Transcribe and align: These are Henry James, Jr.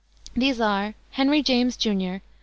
These 0.33 0.59
are 0.59 0.95
Henry 1.11 1.43
James, 1.43 1.77
Jr. 1.77 2.23